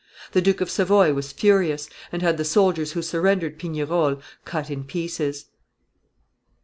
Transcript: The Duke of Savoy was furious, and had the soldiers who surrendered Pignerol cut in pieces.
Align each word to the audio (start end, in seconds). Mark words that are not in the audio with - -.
The 0.31 0.41
Duke 0.41 0.61
of 0.61 0.71
Savoy 0.71 1.13
was 1.13 1.31
furious, 1.31 1.87
and 2.11 2.23
had 2.23 2.37
the 2.37 2.43
soldiers 2.43 2.93
who 2.93 3.03
surrendered 3.03 3.59
Pignerol 3.59 4.19
cut 4.45 4.71
in 4.71 4.83
pieces. 4.83 5.45